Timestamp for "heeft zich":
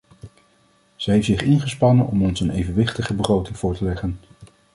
1.11-1.41